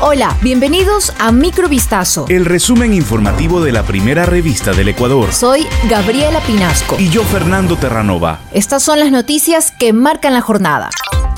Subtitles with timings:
[0.00, 2.26] Hola, bienvenidos a Microvistazo.
[2.28, 5.32] El resumen informativo de la primera revista del Ecuador.
[5.32, 6.94] Soy Gabriela Pinasco.
[7.00, 8.38] Y yo, Fernando Terranova.
[8.52, 10.90] Estas son las noticias que marcan la jornada.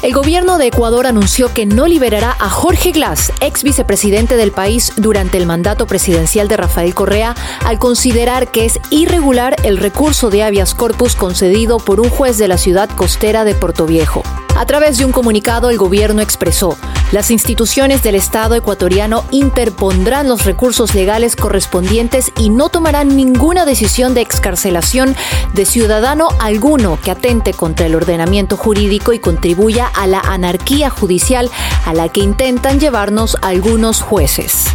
[0.03, 4.92] El gobierno de Ecuador anunció que no liberará a Jorge Glass, ex vicepresidente del país,
[4.97, 7.35] durante el mandato presidencial de Rafael Correa,
[7.65, 12.49] al considerar que es irregular el recurso de habeas corpus concedido por un juez de
[12.49, 14.22] la ciudad costera de Puerto Viejo.
[14.56, 16.77] A través de un comunicado, el gobierno expresó,
[17.12, 24.15] las instituciones del Estado ecuatoriano interpondrán los recursos legales correspondientes y no tomarán ninguna decisión
[24.15, 25.16] de excarcelación
[25.55, 31.51] de ciudadano alguno que atente contra el ordenamiento jurídico y contribuya a la anarquía judicial
[31.84, 34.67] a la que intentan llevarnos algunos jueces.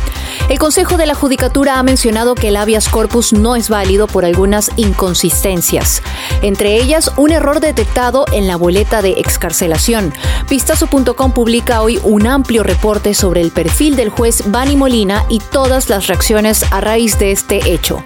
[0.47, 4.25] El Consejo de la Judicatura ha mencionado que el habeas corpus no es válido por
[4.25, 6.03] algunas inconsistencias,
[6.43, 10.13] entre ellas un error detectado en la boleta de excarcelación.
[10.47, 15.89] Vistazo.com publica hoy un amplio reporte sobre el perfil del juez Bani Molina y todas
[15.89, 18.03] las reacciones a raíz de este hecho.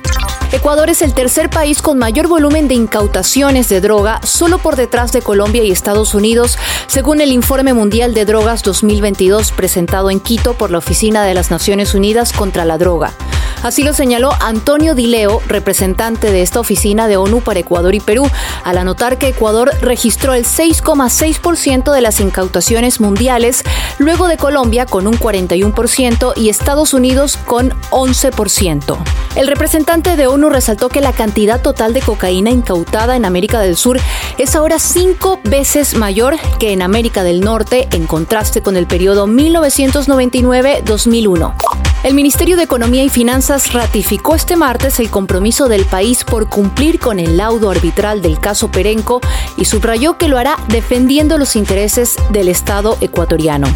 [0.51, 5.11] Ecuador es el tercer país con mayor volumen de incautaciones de droga, solo por detrás
[5.11, 10.55] de Colombia y Estados Unidos, según el Informe Mundial de Drogas 2022 presentado en Quito
[10.55, 13.13] por la Oficina de las Naciones Unidas contra la Droga.
[13.61, 18.25] Así lo señaló Antonio Dileo, representante de esta oficina de ONU para Ecuador y Perú,
[18.63, 23.63] al anotar que Ecuador registró el 6,6% de las incautaciones mundiales,
[23.97, 28.97] luego de Colombia con un 41% y Estados Unidos con 11%.
[29.35, 33.75] El representante de ONU resaltó que la cantidad total de cocaína incautada en América del
[33.75, 33.99] Sur
[34.37, 39.27] es ahora cinco veces mayor que en América del Norte, en contraste con el periodo
[39.27, 41.78] 1999-2001.
[42.01, 46.97] El Ministerio de Economía y Finanzas ratificó este martes el compromiso del país por cumplir
[46.97, 49.19] con el laudo arbitral del caso Perenco
[49.57, 53.67] y subrayó que lo hará defendiendo los intereses del Estado ecuatoriano.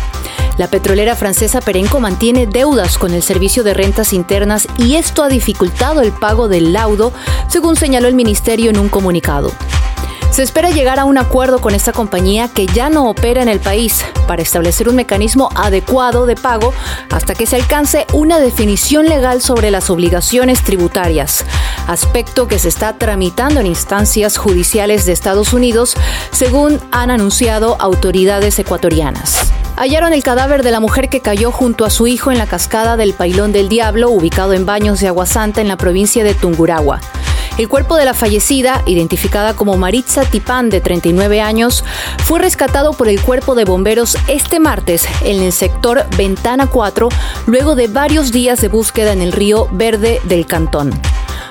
[0.58, 5.28] La petrolera francesa Perenco mantiene deudas con el Servicio de Rentas Internas y esto ha
[5.28, 7.12] dificultado el pago del laudo,
[7.50, 9.52] según señaló el ministerio en un comunicado.
[10.34, 13.60] Se espera llegar a un acuerdo con esta compañía que ya no opera en el
[13.60, 16.74] país para establecer un mecanismo adecuado de pago
[17.12, 21.46] hasta que se alcance una definición legal sobre las obligaciones tributarias,
[21.86, 25.94] aspecto que se está tramitando en instancias judiciales de Estados Unidos,
[26.32, 29.52] según han anunciado autoridades ecuatorianas.
[29.76, 32.98] Hallaron el cadáver de la mujer que cayó junto a su hijo en la cascada
[32.98, 37.02] del Pailón del Diablo, ubicado en Baños de Aguasanta, en la provincia de Tunguragua.
[37.56, 41.84] El cuerpo de la fallecida, identificada como Maritza Tipán, de 39 años,
[42.26, 47.10] fue rescatado por el cuerpo de bomberos este martes en el sector Ventana 4,
[47.46, 51.00] luego de varios días de búsqueda en el río Verde del Cantón.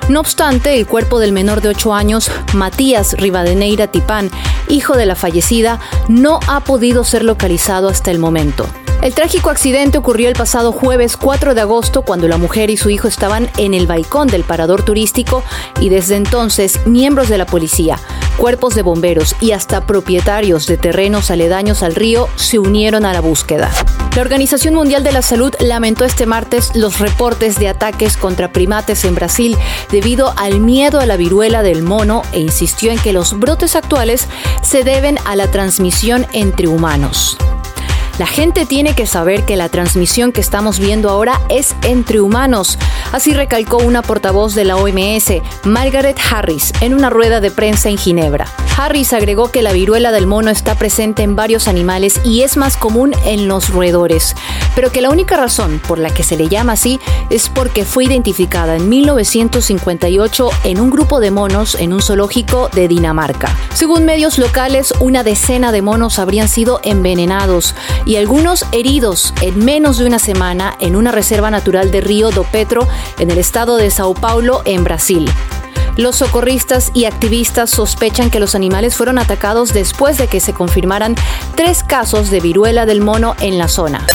[0.08, 4.28] No obstante, el cuerpo del menor de 8 años, Matías Rivadeneira Tipán,
[4.68, 8.66] hijo de la fallecida, no ha podido ser localizado hasta el momento.
[9.02, 12.88] El trágico accidente ocurrió el pasado jueves 4 de agosto cuando la mujer y su
[12.88, 15.42] hijo estaban en el balcón del parador turístico
[15.80, 17.98] y desde entonces miembros de la policía,
[18.36, 23.20] cuerpos de bomberos y hasta propietarios de terrenos aledaños al río se unieron a la
[23.20, 23.72] búsqueda.
[24.14, 29.04] La Organización Mundial de la Salud lamentó este martes los reportes de ataques contra primates
[29.04, 29.56] en Brasil
[29.90, 34.28] debido al miedo a la viruela del mono e insistió en que los brotes actuales
[34.62, 37.36] se deben a la transmisión entre humanos.
[38.22, 42.78] La gente tiene que saber que la transmisión que estamos viendo ahora es entre humanos.
[43.10, 47.98] Así recalcó una portavoz de la OMS, Margaret Harris, en una rueda de prensa en
[47.98, 48.46] Ginebra.
[48.76, 52.76] Harris agregó que la viruela del mono está presente en varios animales y es más
[52.76, 54.34] común en los roedores,
[54.74, 58.04] pero que la única razón por la que se le llama así es porque fue
[58.04, 63.54] identificada en 1958 en un grupo de monos en un zoológico de Dinamarca.
[63.74, 67.74] Según medios locales, una decena de monos habrían sido envenenados
[68.12, 72.42] y algunos heridos en menos de una semana en una reserva natural de Río do
[72.44, 72.86] Petro
[73.18, 75.30] en el estado de Sao Paulo, en Brasil.
[75.96, 81.14] Los socorristas y activistas sospechan que los animales fueron atacados después de que se confirmaran
[81.54, 84.06] tres casos de viruela del mono en la zona.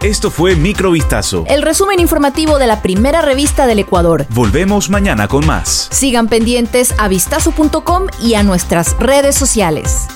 [0.00, 1.44] Esto fue Microvistazo.
[1.46, 4.24] El resumen informativo de la primera revista del Ecuador.
[4.30, 5.88] Volvemos mañana con más.
[5.90, 10.08] Sigan pendientes a vistazo.com y a nuestras redes sociales.